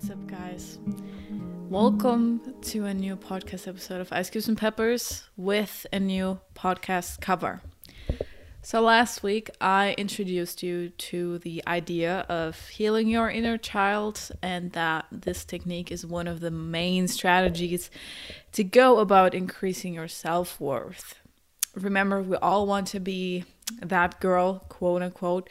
What's 0.00 0.12
up, 0.12 0.26
guys? 0.28 0.78
Welcome 1.68 2.54
to 2.62 2.86
a 2.86 2.94
new 2.94 3.16
podcast 3.16 3.68
episode 3.68 4.00
of 4.00 4.10
Ice 4.10 4.30
Cubes 4.30 4.48
and 4.48 4.56
Peppers 4.56 5.28
with 5.36 5.86
a 5.92 6.00
new 6.00 6.40
podcast 6.54 7.20
cover. 7.20 7.60
So, 8.62 8.80
last 8.80 9.22
week 9.22 9.50
I 9.60 9.94
introduced 9.98 10.62
you 10.62 10.88
to 10.88 11.36
the 11.40 11.62
idea 11.66 12.20
of 12.30 12.68
healing 12.68 13.08
your 13.08 13.28
inner 13.28 13.58
child, 13.58 14.30
and 14.40 14.72
that 14.72 15.04
this 15.12 15.44
technique 15.44 15.92
is 15.92 16.06
one 16.06 16.26
of 16.26 16.40
the 16.40 16.50
main 16.50 17.06
strategies 17.06 17.90
to 18.52 18.64
go 18.64 19.00
about 19.00 19.34
increasing 19.34 19.92
your 19.92 20.08
self 20.08 20.58
worth. 20.58 21.16
Remember, 21.74 22.22
we 22.22 22.36
all 22.36 22.66
want 22.66 22.86
to 22.86 23.00
be 23.00 23.44
that 23.82 24.18
girl, 24.18 24.64
quote 24.70 25.02
unquote, 25.02 25.50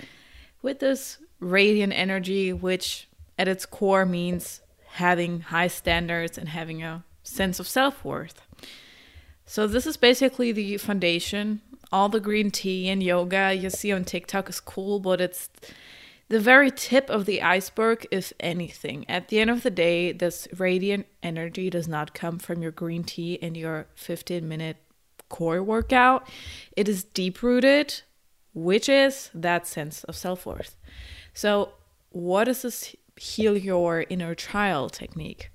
with 0.63 0.79
this 0.79 1.19
radiant 1.39 1.93
energy, 1.93 2.51
which 2.51 3.08
at 3.39 3.47
its 3.47 3.65
core 3.65 4.05
means 4.05 4.61
having 4.93 5.39
high 5.39 5.67
standards 5.67 6.37
and 6.37 6.49
having 6.49 6.83
a 6.83 7.05
sense 7.23 7.59
of 7.59 7.67
self 7.67 8.03
worth. 8.03 8.41
So, 9.45 9.65
this 9.65 9.87
is 9.87 9.97
basically 9.97 10.51
the 10.51 10.77
foundation. 10.77 11.61
All 11.91 12.09
the 12.09 12.19
green 12.19 12.51
tea 12.51 12.87
and 12.89 13.01
yoga 13.01 13.51
you 13.53 13.71
see 13.71 13.91
on 13.91 14.03
TikTok 14.03 14.49
is 14.49 14.59
cool, 14.59 14.99
but 14.99 15.19
it's 15.19 15.49
the 16.27 16.39
very 16.39 16.69
tip 16.69 17.09
of 17.09 17.25
the 17.25 17.41
iceberg, 17.41 18.05
if 18.11 18.31
anything. 18.39 19.09
At 19.09 19.29
the 19.29 19.39
end 19.39 19.49
of 19.49 19.63
the 19.63 19.71
day, 19.71 20.11
this 20.11 20.47
radiant 20.55 21.07
energy 21.23 21.71
does 21.71 21.87
not 21.87 22.13
come 22.13 22.37
from 22.37 22.61
your 22.61 22.71
green 22.71 23.03
tea 23.03 23.39
and 23.41 23.57
your 23.57 23.87
15 23.95 24.47
minute 24.47 24.77
core 25.29 25.63
workout. 25.63 26.29
It 26.75 26.87
is 26.87 27.03
deep 27.03 27.41
rooted, 27.41 28.01
which 28.53 28.89
is 28.89 29.31
that 29.33 29.65
sense 29.65 30.03
of 30.03 30.15
self 30.15 30.45
worth. 30.45 30.75
So, 31.33 31.73
what 32.11 32.47
is 32.47 32.63
this 32.63 32.95
heal 33.19 33.57
your 33.57 34.05
inner 34.09 34.33
child 34.33 34.93
technique? 34.93 35.51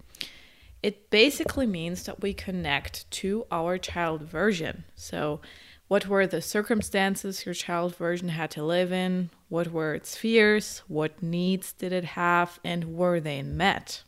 It 0.82 1.08
basically 1.10 1.66
means 1.66 2.04
that 2.04 2.20
we 2.20 2.34
connect 2.34 3.10
to 3.12 3.46
our 3.50 3.78
child 3.78 4.22
version. 4.22 4.84
So, 4.94 5.40
what 5.88 6.06
were 6.06 6.26
the 6.26 6.42
circumstances 6.42 7.46
your 7.46 7.54
child 7.54 7.96
version 7.96 8.28
had 8.28 8.50
to 8.52 8.62
live 8.62 8.92
in? 8.92 9.30
What 9.48 9.72
were 9.72 9.94
its 9.94 10.16
fears? 10.16 10.82
What 10.88 11.22
needs 11.22 11.72
did 11.72 11.92
it 11.92 12.04
have? 12.04 12.60
And 12.62 12.96
were 12.96 13.20
they 13.20 13.42
met? 13.42 14.02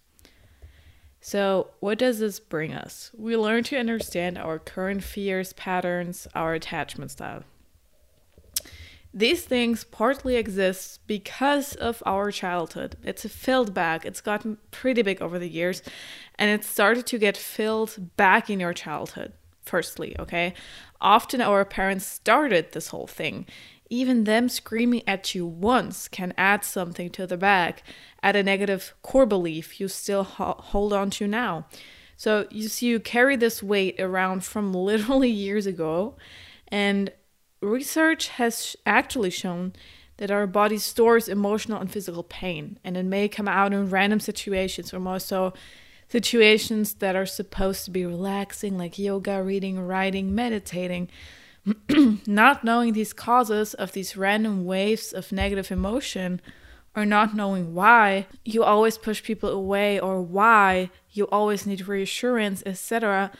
So, 1.21 1.71
what 1.81 1.99
does 1.99 2.19
this 2.19 2.39
bring 2.41 2.73
us? 2.73 3.11
We 3.17 3.37
learn 3.37 3.65
to 3.65 3.79
understand 3.79 4.39
our 4.39 4.59
current 4.59 5.03
fears, 5.03 5.53
patterns, 5.55 6.29
our 6.35 6.55
attachment 6.55 7.11
style. 7.11 7.45
These 9.17 9.47
things 9.47 9.83
partly 9.83 10.37
exist 10.37 11.01
because 11.07 11.75
of 11.75 12.03
our 12.05 12.31
childhood. 12.31 12.97
It's 13.03 13.25
a 13.25 13.31
filled 13.31 13.73
bag. 13.73 14.05
It's 14.05 14.21
gotten 14.21 14.59
pretty 14.71 15.01
big 15.01 15.23
over 15.23 15.39
the 15.39 15.49
years 15.49 15.83
and 16.39 16.51
it 16.51 16.67
started 16.67 17.07
to 17.07 17.19
get 17.19 17.35
filled 17.35 18.15
back 18.19 18.51
in 18.51 18.61
your 18.61 18.75
childhood. 18.75 19.33
Firstly, 19.63 20.15
okay? 20.19 20.53
Often 21.01 21.41
our 21.41 21.65
parents 21.65 22.05
started 22.05 22.73
this 22.73 22.89
whole 22.89 23.07
thing. 23.07 23.47
Even 23.89 24.25
them 24.25 24.51
screaming 24.51 25.03
at 25.07 25.35
you 25.35 25.47
once 25.47 26.09
can 26.09 26.35
add 26.37 26.63
something 26.63 27.09
to 27.09 27.27
the 27.27 27.39
bag, 27.39 27.83
add 28.23 28.37
a 28.37 28.43
negative 28.43 28.93
core 29.01 29.25
belief 29.25 29.81
you 29.81 29.89
still 29.89 30.25
ho- 30.25 30.57
hold 30.59 30.93
on 30.93 31.09
to 31.13 31.27
now. 31.27 31.65
So 32.19 32.47
you 32.51 32.69
see, 32.69 32.89
you 32.89 33.01
carry 33.01 33.37
this 33.37 33.63
weight 33.63 33.99
around 33.99 34.45
from 34.45 34.75
literally 34.75 35.31
years 35.31 35.65
ago, 35.65 36.17
and 36.69 37.13
research 37.67 38.29
has 38.29 38.77
actually 38.87 39.31
shown 39.31 39.73
that 40.19 40.31
our 40.31 40.47
body 40.47 40.79
stores 40.79 41.29
emotional 41.29 41.81
and 41.81 41.91
physical 41.91 42.23
pain, 42.23 42.79
and 42.83 42.97
it 42.97 43.05
may 43.05 43.29
come 43.29 43.49
out 43.49 43.73
in 43.73 43.91
random 43.91 44.21
situations 44.21 44.95
or 44.95 45.01
more 45.01 45.19
so 45.19 45.53
situations 46.09 46.95
that 46.95 47.17
are 47.17 47.27
supposed 47.27 47.85
to 47.85 47.91
be 47.91 48.07
relaxing, 48.07 48.79
like 48.79 48.99
yoga, 48.99 49.43
reading, 49.43 49.79
writing, 49.81 50.35
meditating. 50.35 51.09
not 52.27 52.63
knowing 52.63 52.93
these 52.93 53.13
causes 53.13 53.75
of 53.75 53.93
these 53.93 54.17
random 54.17 54.65
waves 54.65 55.13
of 55.13 55.33
negative 55.33 55.73
emotion 55.73 56.41
or 56.95 57.05
not 57.05 57.35
knowing 57.35 57.75
why 57.75 58.27
you 58.45 58.63
always 58.63 58.97
push 58.97 59.23
people 59.23 59.51
away 59.51 59.99
or 59.99 60.23
why 60.23 60.91
you 61.11 61.25
always 61.25 61.67
need 61.67 61.89
reassurance, 61.89 62.63
etc., 62.65 63.31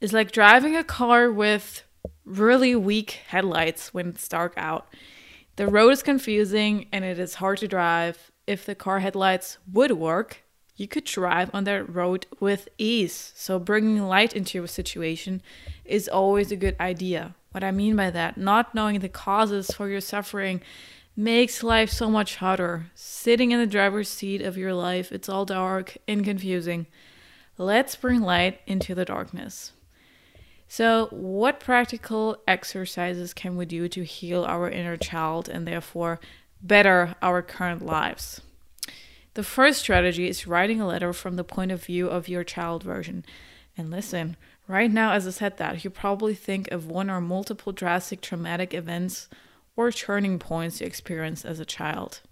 is 0.00 0.12
like 0.12 0.32
driving 0.32 0.76
a 0.76 0.84
car 0.84 1.30
with 1.32 1.82
really 2.24 2.74
weak 2.74 3.20
headlights 3.28 3.92
when 3.92 4.08
it's 4.08 4.28
dark 4.28 4.54
out. 4.56 4.88
The 5.56 5.66
road 5.66 5.90
is 5.90 6.02
confusing 6.02 6.86
and 6.92 7.04
it 7.04 7.18
is 7.18 7.34
hard 7.34 7.58
to 7.58 7.68
drive. 7.68 8.30
If 8.46 8.64
the 8.64 8.74
car 8.74 9.00
headlights 9.00 9.58
would 9.70 9.92
work, 9.92 10.42
you 10.76 10.88
could 10.88 11.04
drive 11.04 11.50
on 11.52 11.64
that 11.64 11.94
road 11.94 12.26
with 12.40 12.68
ease. 12.78 13.32
So, 13.36 13.58
bringing 13.58 14.02
light 14.02 14.32
into 14.34 14.58
your 14.58 14.66
situation 14.66 15.42
is 15.84 16.08
always 16.08 16.50
a 16.50 16.56
good 16.56 16.76
idea. 16.80 17.34
What 17.52 17.62
I 17.62 17.70
mean 17.70 17.96
by 17.96 18.10
that, 18.10 18.38
not 18.38 18.74
knowing 18.74 19.00
the 19.00 19.08
causes 19.08 19.70
for 19.70 19.88
your 19.88 20.00
suffering 20.00 20.62
makes 21.14 21.62
life 21.62 21.90
so 21.90 22.08
much 22.08 22.36
harder. 22.36 22.86
Sitting 22.94 23.50
in 23.50 23.60
the 23.60 23.66
driver's 23.66 24.08
seat 24.08 24.40
of 24.40 24.56
your 24.56 24.72
life, 24.72 25.12
it's 25.12 25.28
all 25.28 25.44
dark 25.44 25.98
and 26.08 26.24
confusing. 26.24 26.86
Let's 27.58 27.94
bring 27.94 28.22
light 28.22 28.60
into 28.66 28.94
the 28.94 29.04
darkness. 29.04 29.72
So, 30.74 31.08
what 31.10 31.60
practical 31.60 32.38
exercises 32.48 33.34
can 33.34 33.58
we 33.58 33.66
do 33.66 33.88
to 33.88 34.04
heal 34.04 34.42
our 34.46 34.70
inner 34.70 34.96
child 34.96 35.46
and 35.46 35.68
therefore 35.68 36.18
better 36.62 37.14
our 37.20 37.42
current 37.42 37.84
lives? 37.84 38.40
The 39.34 39.42
first 39.42 39.80
strategy 39.80 40.30
is 40.30 40.46
writing 40.46 40.80
a 40.80 40.86
letter 40.86 41.12
from 41.12 41.36
the 41.36 41.44
point 41.44 41.72
of 41.72 41.84
view 41.84 42.08
of 42.08 42.26
your 42.26 42.42
child 42.42 42.84
version. 42.84 43.22
And 43.76 43.90
listen, 43.90 44.38
right 44.66 44.90
now, 44.90 45.12
as 45.12 45.26
I 45.26 45.30
said 45.32 45.58
that, 45.58 45.84
you 45.84 45.90
probably 45.90 46.34
think 46.34 46.70
of 46.70 46.86
one 46.86 47.10
or 47.10 47.20
multiple 47.20 47.72
drastic 47.72 48.22
traumatic 48.22 48.72
events 48.72 49.28
or 49.76 49.92
turning 49.92 50.38
points 50.38 50.80
you 50.80 50.86
experienced 50.86 51.44
as 51.44 51.60
a 51.60 51.66
child. 51.66 52.22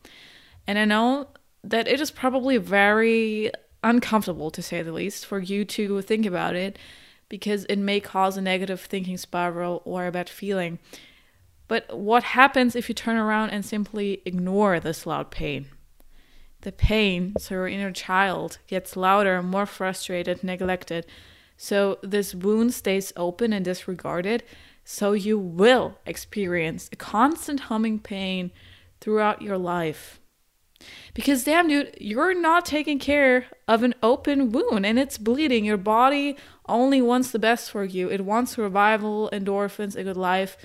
And 0.67 0.79
I 0.79 0.87
know 0.87 1.29
that 1.63 1.87
it 1.87 2.01
is 2.01 2.11
probably 2.11 2.57
very 2.57 3.51
uncomfortable, 3.85 4.51
to 4.53 4.63
say 4.63 4.81
the 4.81 4.93
least, 4.93 5.27
for 5.27 5.41
you 5.41 5.67
to 5.67 6.01
think 6.01 6.25
about 6.25 6.57
it 6.57 6.79
because 7.31 7.65
it 7.67 7.77
may 7.77 8.01
cause 8.01 8.37
a 8.37 8.43
negative 8.43 8.83
thinking 8.83 9.17
spiral 9.17 9.81
or 9.87 10.07
a 10.07 10.13
bad 10.13 10.29
feeling. 10.29 10.79
But 11.67 11.99
what 11.99 12.25
happens 12.25 12.77
if 12.77 12.91
you 12.91 12.95
turn 12.95 13.17
around 13.17 13.51
and 13.51 13.65
simply 13.65 14.21
ignore 14.27 14.79
this 14.81 15.07
loud 15.07 15.31
pain? 15.31 15.69
The 16.61 16.73
pain, 16.73 17.35
so 17.39 17.55
your 17.55 17.69
inner 17.69 17.93
child, 17.93 18.59
gets 18.67 18.97
louder, 18.97 19.43
more 19.43 19.65
frustrated, 19.65 20.45
neglected. 20.45 21.07
So 21.57 21.99
this 22.03 22.35
wound 22.35 22.75
stays 22.75 23.13
open 23.17 23.53
and 23.55 23.65
disregarded. 23.65 24.43
So 24.85 25.13
you 25.13 25.39
will 25.39 25.99
experience 26.05 26.91
a 26.93 26.97
constant 26.97 27.61
humming 27.61 28.01
pain 28.01 28.51
throughout 29.01 29.41
your 29.41 29.57
life. 29.57 30.20
Because 31.15 31.45
damn 31.45 31.69
dude, 31.69 31.97
you're 32.01 32.35
not 32.35 32.65
taking 32.65 32.99
care 32.99 33.47
of 33.67 33.83
an 33.83 33.95
open 34.03 34.53
wound 34.53 34.87
and 34.87 34.99
it's 34.99 35.19
bleeding. 35.19 35.65
Your 35.65 35.77
body 35.77 36.37
only 36.69 37.03
wants 37.03 37.31
the 37.31 37.39
best 37.39 37.71
for 37.71 37.85
you. 37.85 38.11
It 38.11 38.25
wants 38.25 38.53
survival, 38.53 39.29
endorphins, 39.33 39.97
a 39.97 40.05
good 40.05 40.17
life. 40.17 40.57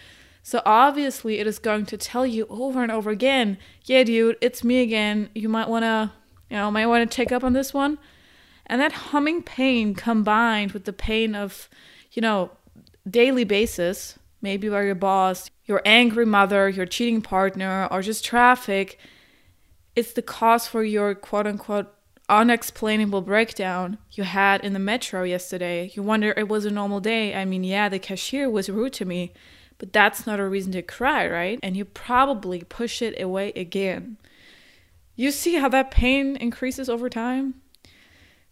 So 0.44 0.62
obviously 0.66 1.40
it 1.40 1.48
is 1.48 1.58
going 1.58 1.88
to 1.88 1.98
tell 1.98 2.26
you 2.26 2.46
over 2.50 2.84
and 2.84 2.92
over 2.92 3.10
again, 3.10 3.58
yeah 3.86 4.04
dude, 4.04 4.38
it's 4.42 4.64
me 4.64 4.82
again. 4.82 5.30
You 5.34 5.50
might 5.50 5.68
want 5.68 5.84
to, 5.84 6.12
you 6.50 6.58
know, 6.58 6.70
might 6.70 6.86
to 6.86 7.06
take 7.08 7.32
up 7.32 7.44
on 7.44 7.54
this 7.54 7.74
one. 7.74 7.98
And 8.68 8.80
that 8.82 8.92
humming 8.92 9.44
pain 9.44 9.94
combined 9.94 10.72
with 10.72 10.86
the 10.86 10.94
pain 10.94 11.36
of, 11.36 11.70
you 12.12 12.22
know, 12.22 12.52
daily 13.10 13.44
basis, 13.44 14.18
maybe 14.42 14.70
by 14.70 14.84
your 14.84 14.96
boss, 14.96 15.50
your 15.66 15.82
angry 15.86 16.26
mother, 16.26 16.70
your 16.70 16.86
cheating 16.86 17.22
partner, 17.22 17.88
or 17.92 18.02
just 18.02 18.24
traffic, 18.24 19.00
it's 19.96 20.14
the 20.14 20.22
cause 20.22 20.68
for 20.68 20.84
your 20.84 21.16
quote 21.16 21.48
unquote 21.48 21.92
unexplainable 22.28 23.22
breakdown 23.22 23.98
you 24.12 24.24
had 24.24 24.64
in 24.64 24.74
the 24.74 24.80
metro 24.80 25.24
yesterday. 25.24 25.92
You 25.94 26.04
wonder 26.04 26.34
it 26.36 26.48
was 26.48 26.66
a 26.66 26.72
normal 26.72 27.00
day. 27.00 27.36
I 27.36 27.46
mean, 27.46 27.64
yeah, 27.64 27.88
the 27.90 28.00
cashier 28.00 28.50
was 28.50 28.70
rude 28.70 28.94
to 28.94 29.06
me, 29.06 29.34
but 29.78 29.94
that's 29.94 30.26
not 30.26 30.40
a 30.40 30.48
reason 30.48 30.72
to 30.74 30.82
cry, 30.82 31.28
right? 31.28 31.60
And 31.62 31.78
you 31.78 31.86
probably 31.86 32.64
push 32.64 33.02
it 33.02 33.20
away 33.22 33.52
again. 33.56 34.18
You 35.16 35.32
see 35.32 35.56
how 35.56 35.70
that 35.70 35.92
pain 35.92 36.36
increases 36.36 36.90
over 36.90 37.10
time? 37.10 37.62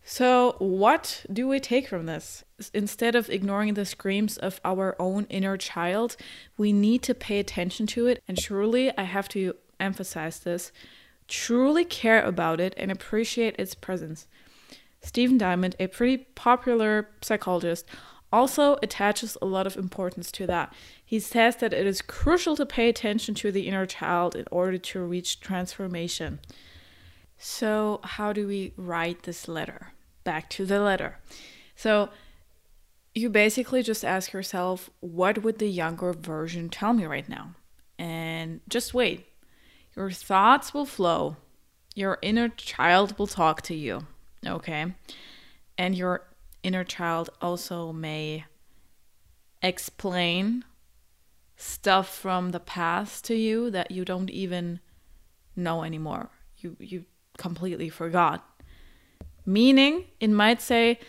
So, 0.05 0.55
what 0.59 1.25
do 1.31 1.47
we 1.47 1.61
take 1.61 1.87
from 1.87 2.05
this? 2.07 2.43
Instead 2.73 3.15
of 3.15 3.29
ignoring 3.29 3.73
the 3.73 3.85
screams 3.85 4.37
of 4.37 4.59
our 4.65 4.97
own 4.99 5.25
inner 5.29 5.55
child, 5.55 6.17
we 6.57 6.73
need 6.73 7.03
to 7.03 7.15
pay 7.15 7.39
attention 7.39 7.87
to 7.87 8.07
it. 8.07 8.21
And 8.27 8.37
surely, 8.37 8.95
I 8.97 9.03
have 9.03 9.29
to 9.29 9.55
emphasize 9.79 10.39
this 10.39 10.73
truly 11.27 11.85
care 11.85 12.21
about 12.21 12.59
it 12.59 12.73
and 12.77 12.91
appreciate 12.91 13.55
its 13.57 13.75
presence. 13.75 14.27
Stephen 15.01 15.37
Diamond, 15.37 15.75
a 15.79 15.87
pretty 15.87 16.17
popular 16.35 17.09
psychologist, 17.21 17.85
also 18.31 18.77
attaches 18.81 19.37
a 19.41 19.45
lot 19.45 19.67
of 19.67 19.77
importance 19.77 20.31
to 20.31 20.47
that. 20.47 20.73
He 21.05 21.19
says 21.19 21.57
that 21.57 21.73
it 21.73 21.85
is 21.85 22.01
crucial 22.01 22.55
to 22.55 22.65
pay 22.65 22.89
attention 22.89 23.35
to 23.35 23.51
the 23.51 23.67
inner 23.67 23.85
child 23.85 24.35
in 24.35 24.45
order 24.49 24.77
to 24.79 25.03
reach 25.03 25.39
transformation. 25.39 26.39
So, 27.37 27.99
how 28.03 28.33
do 28.33 28.47
we 28.47 28.73
write 28.77 29.23
this 29.23 29.47
letter? 29.47 29.93
Back 30.23 30.49
to 30.51 30.65
the 30.65 30.79
letter. 30.79 31.19
So, 31.75 32.09
you 33.13 33.29
basically 33.29 33.83
just 33.83 34.03
ask 34.03 34.33
yourself, 34.33 34.89
what 35.01 35.43
would 35.43 35.59
the 35.59 35.67
younger 35.67 36.13
version 36.13 36.69
tell 36.69 36.93
me 36.93 37.05
right 37.05 37.27
now? 37.29 37.53
And 37.99 38.61
just 38.67 38.93
wait. 38.93 39.27
Your 39.95 40.11
thoughts 40.11 40.73
will 40.73 40.85
flow. 40.85 41.37
Your 41.95 42.17
inner 42.21 42.49
child 42.49 43.17
will 43.19 43.27
talk 43.27 43.61
to 43.63 43.75
you. 43.75 44.07
Okay. 44.45 44.93
And 45.77 45.95
your 45.95 46.27
inner 46.63 46.83
child 46.83 47.29
also 47.41 47.91
may 47.91 48.45
explain 49.61 50.65
stuff 51.55 52.13
from 52.13 52.51
the 52.51 52.59
past 52.59 53.25
to 53.25 53.35
you 53.35 53.69
that 53.71 53.91
you 53.91 54.03
don't 54.03 54.29
even 54.29 54.79
know 55.55 55.83
anymore. 55.83 56.29
You 56.57 56.75
you 56.79 57.05
completely 57.37 57.89
forgot. 57.89 58.47
Meaning, 59.45 60.05
it 60.19 60.29
might 60.29 60.61
say 60.61 60.99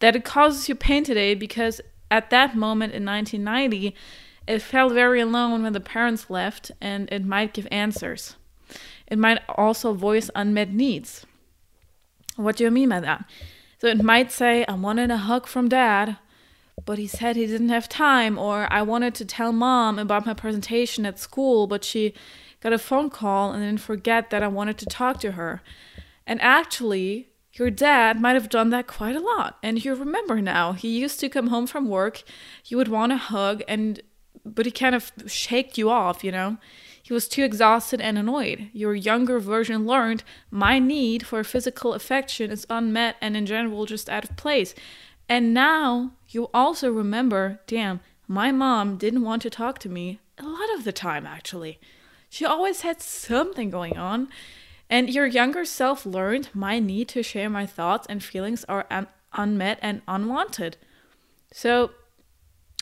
that 0.00 0.16
it 0.16 0.24
causes 0.24 0.68
you 0.68 0.74
pain 0.74 1.04
today 1.04 1.34
because 1.34 1.80
at 2.10 2.30
that 2.30 2.56
moment 2.56 2.94
in 2.94 3.04
1990, 3.04 3.94
it 4.46 4.60
felt 4.60 4.92
very 4.92 5.20
alone 5.20 5.62
when 5.62 5.72
the 5.72 5.80
parents 5.80 6.28
left, 6.28 6.70
and 6.80 7.10
it 7.12 7.24
might 7.24 7.54
give 7.54 7.68
answers. 7.70 8.36
It 9.06 9.18
might 9.18 9.40
also 9.48 9.92
voice 9.92 10.30
unmet 10.34 10.72
needs. 10.72 11.26
What 12.36 12.56
do 12.56 12.64
you 12.64 12.70
mean 12.70 12.88
by 12.88 13.00
that? 13.00 13.24
So 13.78 13.86
it 13.88 14.02
might 14.02 14.32
say, 14.32 14.64
I 14.66 14.74
wanted 14.74 15.10
a 15.10 15.18
hug 15.18 15.46
from 15.46 15.68
dad, 15.68 16.16
but 16.84 16.98
he 16.98 17.06
said 17.06 17.36
he 17.36 17.46
didn't 17.46 17.68
have 17.68 17.88
time, 17.88 18.38
or 18.38 18.66
I 18.72 18.82
wanted 18.82 19.14
to 19.16 19.24
tell 19.24 19.52
mom 19.52 19.98
about 19.98 20.26
my 20.26 20.34
presentation 20.34 21.06
at 21.06 21.18
school, 21.18 21.66
but 21.66 21.84
she 21.84 22.14
got 22.60 22.72
a 22.72 22.78
phone 22.78 23.10
call 23.10 23.52
and 23.52 23.62
then 23.62 23.78
forget 23.78 24.30
that 24.30 24.42
I 24.42 24.48
wanted 24.48 24.78
to 24.78 24.86
talk 24.86 25.20
to 25.20 25.32
her. 25.32 25.62
And 26.26 26.40
actually, 26.40 27.28
your 27.52 27.70
dad 27.70 28.20
might 28.20 28.34
have 28.34 28.48
done 28.48 28.70
that 28.70 28.86
quite 28.86 29.14
a 29.14 29.20
lot. 29.20 29.58
And 29.62 29.84
you 29.84 29.94
remember 29.94 30.40
now, 30.40 30.72
he 30.72 30.98
used 30.98 31.20
to 31.20 31.28
come 31.28 31.48
home 31.48 31.66
from 31.66 31.88
work, 31.88 32.22
you 32.64 32.76
would 32.76 32.88
want 32.88 33.12
a 33.12 33.16
hug, 33.16 33.62
and 33.68 34.00
but 34.44 34.66
he 34.66 34.72
kind 34.72 34.94
of 34.94 35.12
shaked 35.26 35.78
you 35.78 35.90
off, 35.90 36.22
you 36.22 36.32
know? 36.32 36.58
He 37.02 37.12
was 37.12 37.28
too 37.28 37.44
exhausted 37.44 38.00
and 38.00 38.16
annoyed. 38.16 38.70
Your 38.72 38.94
younger 38.94 39.38
version 39.38 39.86
learned 39.86 40.24
my 40.50 40.78
need 40.78 41.26
for 41.26 41.44
physical 41.44 41.92
affection 41.92 42.50
is 42.50 42.66
unmet 42.70 43.16
and 43.20 43.36
in 43.36 43.44
general 43.44 43.84
just 43.84 44.08
out 44.08 44.24
of 44.24 44.36
place. 44.36 44.74
And 45.28 45.52
now 45.52 46.12
you 46.28 46.48
also 46.54 46.90
remember, 46.90 47.60
damn, 47.66 48.00
my 48.26 48.52
mom 48.52 48.96
didn't 48.96 49.22
want 49.22 49.42
to 49.42 49.50
talk 49.50 49.78
to 49.80 49.88
me 49.90 50.20
a 50.38 50.44
lot 50.44 50.72
of 50.74 50.84
the 50.84 50.92
time, 50.92 51.26
actually. 51.26 51.78
She 52.30 52.44
always 52.44 52.80
had 52.80 53.02
something 53.02 53.70
going 53.70 53.96
on. 53.96 54.28
And 54.90 55.10
your 55.10 55.26
younger 55.26 55.64
self 55.64 56.04
learned 56.04 56.48
my 56.54 56.78
need 56.78 57.08
to 57.08 57.22
share 57.22 57.50
my 57.50 57.66
thoughts 57.66 58.06
and 58.08 58.22
feelings 58.22 58.64
are 58.64 58.86
un- 58.90 59.08
unmet 59.32 59.78
and 59.82 60.02
unwanted. 60.08 60.76
So, 61.52 61.90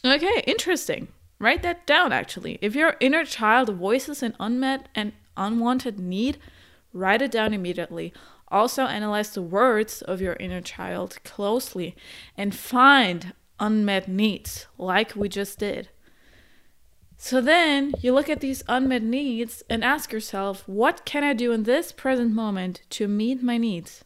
okay, 0.05 0.43
interesting. 0.47 1.09
Write 1.43 1.62
that 1.62 1.89
down 1.89 2.12
actually. 2.12 2.56
If 2.62 2.77
your 2.77 2.94
inner 3.00 3.25
child 3.25 3.69
voices 3.71 4.23
an 4.23 4.37
unmet 4.39 4.89
and 4.94 5.12
unwanted 5.37 5.99
need, 5.99 6.39
write 6.93 7.21
it 7.21 7.33
down 7.33 7.53
immediately. 7.53 8.12
Also, 8.47 8.85
analyze 8.85 9.31
the 9.31 9.43
words 9.43 10.03
of 10.03 10.21
your 10.21 10.35
inner 10.35 10.61
child 10.61 11.19
closely 11.25 11.97
and 12.37 12.55
find 12.55 13.33
unmet 13.59 14.06
needs, 14.06 14.69
like 14.79 15.17
we 15.17 15.29
just 15.29 15.59
did. 15.59 15.89
So 17.17 17.41
then 17.41 17.93
you 18.00 18.15
look 18.15 18.31
at 18.31 18.38
these 18.38 18.62
unmet 18.69 19.03
needs 19.03 19.65
and 19.69 19.83
ask 19.83 20.12
yourself, 20.12 20.62
what 20.69 21.05
can 21.05 21.25
I 21.25 21.33
do 21.33 21.50
in 21.50 21.65
this 21.65 21.91
present 21.91 22.33
moment 22.33 22.83
to 22.91 23.09
meet 23.09 23.43
my 23.43 23.56
needs? 23.56 24.05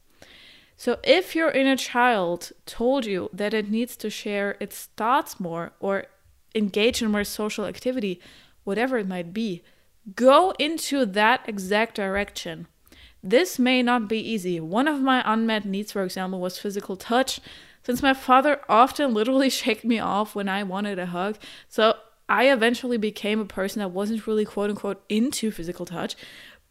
So 0.79 1.01
if 1.05 1.37
your 1.37 1.51
inner 1.51 1.77
child 1.77 2.53
told 2.65 3.05
you 3.05 3.29
that 3.35 3.53
it 3.53 3.69
needs 3.71 3.95
to 3.99 4.09
share 4.09 4.57
its 4.59 4.87
thoughts 4.97 5.39
more 5.39 5.73
or 5.81 6.07
engage 6.57 7.03
in 7.03 7.11
more 7.11 7.25
social 7.25 7.67
activity, 7.67 8.21
whatever 8.65 8.99
it 8.99 9.09
might 9.09 9.33
be, 9.33 9.63
go 10.15 10.53
into 10.59 11.05
that 11.05 11.43
exact 11.47 11.95
direction. 11.95 12.67
This 13.23 13.59
may 13.59 13.83
not 13.83 14.09
be 14.09 14.19
easy. 14.19 14.61
One 14.61 14.87
of 14.87 15.01
my 15.01 15.23
unmet 15.25 15.65
needs, 15.65 15.93
for 15.93 16.03
example, 16.05 16.41
was 16.41 16.59
physical 16.59 16.97
touch. 16.97 17.41
Since 17.83 18.03
my 18.03 18.15
father 18.15 18.61
often 18.69 19.15
literally 19.15 19.51
shaked 19.51 19.85
me 19.85 19.99
off 19.99 20.35
when 20.35 20.49
I 20.49 20.63
wanted 20.63 20.99
a 20.99 21.07
hug, 21.07 21.39
so 21.69 21.95
I 22.29 22.51
eventually 22.51 22.97
became 22.97 23.41
a 23.41 23.45
person 23.45 23.81
that 23.81 23.91
wasn't 23.91 24.27
really 24.27 24.45
quote 24.45 24.71
unquote 24.71 25.05
into 25.09 25.51
physical 25.51 25.87
touch. 25.87 26.17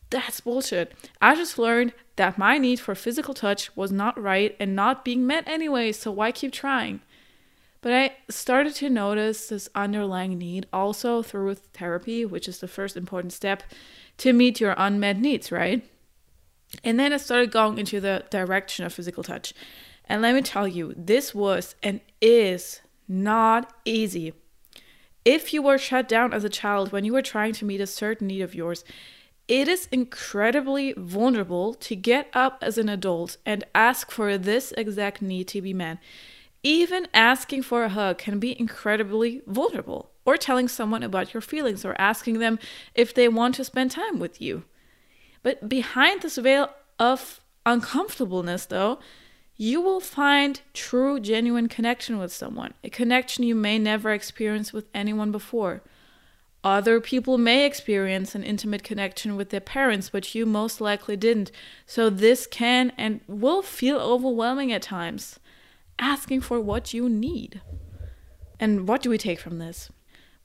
That's 0.09 0.39
bullshit. 0.39 0.93
I 1.21 1.35
just 1.35 1.57
learned 1.57 1.93
that 2.15 2.37
my 2.37 2.57
need 2.57 2.79
for 2.79 2.95
physical 2.95 3.33
touch 3.33 3.75
was 3.75 3.91
not 3.91 4.21
right 4.21 4.55
and 4.59 4.75
not 4.75 5.03
being 5.03 5.25
met 5.25 5.47
anyway, 5.47 5.91
so 5.91 6.11
why 6.11 6.31
keep 6.31 6.51
trying? 6.51 7.01
But 7.85 7.93
I 7.93 8.15
started 8.29 8.73
to 8.77 8.89
notice 8.89 9.49
this 9.49 9.69
underlying 9.75 10.39
need 10.39 10.65
also 10.73 11.21
through 11.21 11.53
therapy, 11.53 12.25
which 12.25 12.47
is 12.47 12.57
the 12.57 12.67
first 12.67 12.97
important 12.97 13.31
step 13.31 13.61
to 14.17 14.33
meet 14.33 14.59
your 14.59 14.73
unmet 14.75 15.19
needs, 15.19 15.51
right? 15.51 15.87
And 16.83 16.99
then 16.99 17.13
I 17.13 17.17
started 17.17 17.51
going 17.51 17.77
into 17.77 17.99
the 17.99 18.25
direction 18.31 18.87
of 18.87 18.93
physical 18.95 19.21
touch. 19.21 19.53
And 20.05 20.23
let 20.23 20.33
me 20.33 20.41
tell 20.41 20.67
you, 20.67 20.95
this 20.97 21.35
was 21.35 21.75
and 21.83 21.99
is 22.21 22.81
not 23.07 23.71
easy. 23.85 24.33
If 25.23 25.53
you 25.53 25.61
were 25.61 25.77
shut 25.77 26.09
down 26.09 26.33
as 26.33 26.43
a 26.43 26.49
child 26.49 26.91
when 26.91 27.05
you 27.05 27.13
were 27.13 27.21
trying 27.21 27.53
to 27.53 27.65
meet 27.65 27.81
a 27.81 27.85
certain 27.85 28.25
need 28.25 28.41
of 28.41 28.55
yours, 28.55 28.83
it 29.47 29.67
is 29.67 29.87
incredibly 29.91 30.95
vulnerable 30.97 31.75
to 31.75 31.95
get 31.95 32.29
up 32.33 32.57
as 32.63 32.79
an 32.79 32.89
adult 32.89 33.37
and 33.45 33.63
ask 33.75 34.09
for 34.09 34.39
this 34.39 34.73
exact 34.75 35.21
need 35.21 35.47
to 35.49 35.61
be 35.61 35.71
met. 35.71 35.99
Even 36.65 37.07
asking 37.13 37.61
for 37.61 37.83
a 37.83 37.89
hug 37.89 38.17
can 38.17 38.39
be 38.39 38.59
incredibly 38.59 39.43
vulnerable, 39.45 40.09
or 40.25 40.35
telling 40.35 40.67
someone 40.67 41.03
about 41.03 41.31
your 41.31 41.39
feelings, 41.39 41.85
or 41.85 41.93
asking 42.01 42.39
them 42.39 42.57
if 42.95 43.13
they 43.13 43.27
want 43.27 43.53
to 43.53 43.63
spend 43.63 43.91
time 43.91 44.17
with 44.17 44.41
you. 44.41 44.63
But 45.43 45.69
behind 45.69 46.23
this 46.23 46.37
veil 46.37 46.71
of 46.97 47.39
uncomfortableness, 47.67 48.65
though, 48.65 48.97
you 49.55 49.79
will 49.79 49.99
find 49.99 50.61
true, 50.73 51.19
genuine 51.19 51.69
connection 51.69 52.17
with 52.17 52.33
someone, 52.33 52.73
a 52.83 52.89
connection 52.89 53.43
you 53.43 53.53
may 53.53 53.77
never 53.77 54.09
experience 54.09 54.73
with 54.73 54.87
anyone 54.91 55.31
before. 55.31 55.83
Other 56.63 56.99
people 56.99 57.37
may 57.37 57.63
experience 57.67 58.33
an 58.33 58.41
intimate 58.41 58.81
connection 58.81 59.35
with 59.35 59.51
their 59.51 59.59
parents, 59.59 60.09
but 60.09 60.33
you 60.33 60.47
most 60.47 60.81
likely 60.81 61.15
didn't. 61.15 61.51
So 61.85 62.09
this 62.09 62.47
can 62.47 62.91
and 62.97 63.21
will 63.27 63.61
feel 63.61 63.99
overwhelming 63.99 64.71
at 64.71 64.81
times. 64.81 65.39
Asking 65.99 66.41
for 66.41 66.59
what 66.59 66.93
you 66.93 67.09
need. 67.09 67.61
And 68.59 68.87
what 68.87 69.01
do 69.01 69.09
we 69.09 69.17
take 69.17 69.39
from 69.39 69.59
this? 69.59 69.89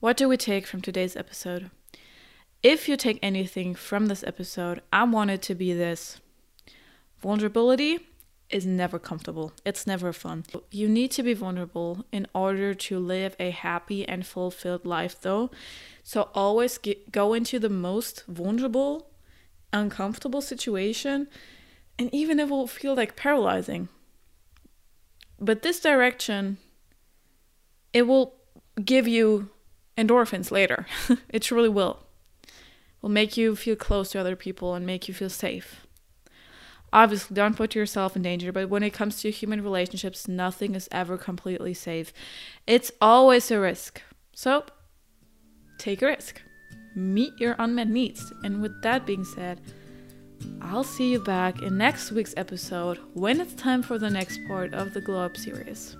What 0.00 0.16
do 0.16 0.28
we 0.28 0.36
take 0.36 0.66
from 0.66 0.80
today's 0.80 1.16
episode? 1.16 1.70
If 2.62 2.88
you 2.88 2.96
take 2.96 3.18
anything 3.22 3.74
from 3.74 4.06
this 4.06 4.22
episode, 4.24 4.82
I 4.92 5.04
want 5.04 5.30
it 5.30 5.42
to 5.42 5.54
be 5.54 5.72
this 5.72 6.20
vulnerability 7.20 8.00
is 8.50 8.66
never 8.66 8.98
comfortable. 8.98 9.52
It's 9.64 9.86
never 9.86 10.12
fun. 10.12 10.44
You 10.70 10.88
need 10.88 11.10
to 11.12 11.22
be 11.22 11.34
vulnerable 11.34 12.04
in 12.10 12.26
order 12.34 12.74
to 12.74 12.98
live 12.98 13.36
a 13.38 13.50
happy 13.50 14.06
and 14.08 14.26
fulfilled 14.26 14.84
life, 14.84 15.20
though. 15.20 15.50
So 16.02 16.30
always 16.34 16.76
get, 16.78 17.12
go 17.12 17.32
into 17.32 17.58
the 17.58 17.68
most 17.68 18.24
vulnerable, 18.26 19.08
uncomfortable 19.72 20.40
situation, 20.40 21.28
and 21.98 22.12
even 22.12 22.40
if 22.40 22.48
it 22.48 22.52
will 22.52 22.66
feel 22.66 22.94
like 22.94 23.16
paralyzing. 23.16 23.88
But 25.40 25.62
this 25.62 25.80
direction, 25.80 26.58
it 27.92 28.02
will 28.02 28.34
give 28.84 29.08
you 29.08 29.48
endorphins 29.96 30.50
later. 30.50 30.86
it 31.28 31.42
truly 31.42 31.68
will. 31.68 32.00
It 32.44 33.02
will 33.02 33.10
make 33.10 33.36
you 33.36 33.56
feel 33.56 33.76
close 33.76 34.10
to 34.10 34.20
other 34.20 34.36
people 34.36 34.74
and 34.74 34.86
make 34.86 35.08
you 35.08 35.14
feel 35.14 35.30
safe. 35.30 35.86
Obviously, 36.92 37.34
don't 37.34 37.56
put 37.56 37.74
yourself 37.74 38.16
in 38.16 38.22
danger, 38.22 38.50
but 38.50 38.68
when 38.68 38.82
it 38.82 38.90
comes 38.90 39.20
to 39.22 39.30
human 39.30 39.62
relationships, 39.62 40.26
nothing 40.26 40.74
is 40.74 40.88
ever 40.90 41.16
completely 41.16 41.72
safe. 41.72 42.12
It's 42.66 42.90
always 43.00 43.50
a 43.50 43.60
risk. 43.60 44.02
So, 44.34 44.64
take 45.78 46.02
a 46.02 46.06
risk. 46.06 46.42
Meet 46.96 47.34
your 47.38 47.54
unmet 47.60 47.88
needs. 47.88 48.32
And 48.42 48.60
with 48.60 48.82
that 48.82 49.06
being 49.06 49.24
said, 49.24 49.60
I'll 50.60 50.84
see 50.84 51.10
you 51.12 51.18
back 51.18 51.62
in 51.62 51.76
next 51.76 52.12
week's 52.12 52.34
episode 52.36 52.98
when 53.14 53.40
it's 53.40 53.54
time 53.54 53.82
for 53.82 53.98
the 53.98 54.10
next 54.10 54.38
part 54.46 54.72
of 54.74 54.94
the 54.94 55.00
Glow 55.00 55.24
Up 55.24 55.36
series. 55.36 55.96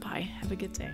Bye. 0.00 0.28
Have 0.40 0.52
a 0.52 0.56
good 0.56 0.72
day. 0.72 0.90